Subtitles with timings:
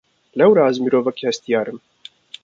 [0.37, 1.79] Lewra ez mirovekî hestiyar im.